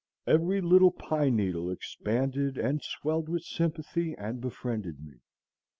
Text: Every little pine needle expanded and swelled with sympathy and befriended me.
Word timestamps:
Every 0.25 0.61
little 0.61 0.89
pine 0.89 1.35
needle 1.35 1.69
expanded 1.69 2.57
and 2.57 2.81
swelled 2.81 3.29
with 3.29 3.43
sympathy 3.43 4.15
and 4.17 4.41
befriended 4.41 4.99
me. 5.05 5.19